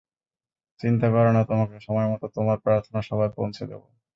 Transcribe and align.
চিন্তা 0.79 1.07
করো 1.09 1.29
না, 1.33 1.41
তোমাকে 1.43 1.75
সময়মত 1.79 2.23
তোমার 2.35 2.57
প্রার্থনা 2.65 2.99
সভায় 3.09 3.31
পৌঁছে 3.37 3.63
দেবো। 3.71 3.85